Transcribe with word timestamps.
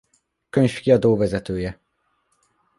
Könyvkiadó 0.49 1.17
vezetője. 1.17 1.79